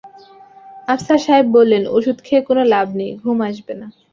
[0.87, 3.87] আফসার সাহেব বললেন, অষুধ খেয়ে কোনো লাভ নেই, ঘুম আসবে না।